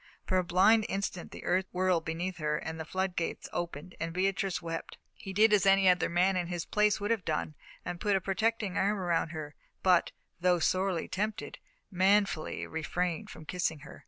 For 0.25 0.39
a 0.39 0.43
blind 0.43 0.87
instant 0.89 1.29
the 1.29 1.43
earth 1.43 1.67
whirled 1.71 2.05
beneath 2.05 2.37
her, 2.37 2.59
then 2.65 2.77
the 2.79 2.85
flood 2.85 3.15
gates 3.15 3.47
opened 3.53 3.95
and 3.99 4.11
Beatrice 4.13 4.59
wept. 4.59 4.97
He 5.13 5.31
did 5.31 5.53
as 5.53 5.67
any 5.67 5.87
other 5.87 6.09
man 6.09 6.35
in 6.35 6.47
his 6.47 6.65
place 6.65 6.99
would 6.99 7.11
have 7.11 7.23
done 7.23 7.53
and 7.85 8.01
put 8.01 8.15
a 8.15 8.19
protecting 8.19 8.77
arm 8.79 8.97
around 8.97 9.29
her, 9.29 9.53
but, 9.83 10.11
though 10.39 10.57
sorely 10.57 11.07
tempted, 11.07 11.59
manfully 11.91 12.65
refrained 12.65 13.29
from 13.29 13.45
kissing 13.45 13.81
her. 13.81 13.99